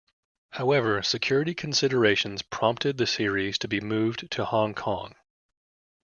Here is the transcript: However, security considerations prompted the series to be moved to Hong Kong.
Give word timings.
However, 0.53 1.03
security 1.03 1.53
considerations 1.53 2.41
prompted 2.41 2.97
the 2.97 3.05
series 3.05 3.59
to 3.59 3.67
be 3.67 3.79
moved 3.79 4.31
to 4.31 4.45
Hong 4.45 4.73
Kong. 4.73 5.13